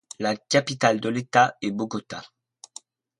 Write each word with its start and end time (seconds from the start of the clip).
La 0.17 0.35
capitale 0.35 0.99
de 0.99 1.09
l'État 1.09 1.53
est 1.61 1.69
Bogota. 1.69 2.23